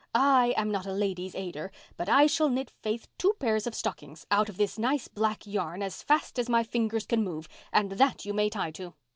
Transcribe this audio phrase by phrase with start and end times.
[0.15, 4.25] I am not a Ladies' Aider, but I shall knit Faith two pairs of stockings,
[4.31, 8.25] out of this nice black yarn, as fast as my fingers can move and that
[8.25, 8.95] you may tie to.